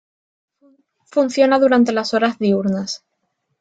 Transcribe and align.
Funciona 1.11 1.59
durante 1.59 1.91
las 1.91 2.15
horas 2.15 2.39
diurnas. 2.39 3.03